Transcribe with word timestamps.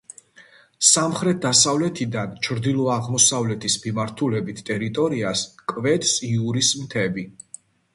სამხრეთ-დასავლეთიდან 0.91 2.33
ჩრდილო-აღმოსავლეთის 2.49 3.79
მიმართულებით 3.87 4.67
ტერიტორიას 4.73 5.49
კვეთს 5.75 6.21
იურის 6.35 6.77
მთები. 6.85 7.33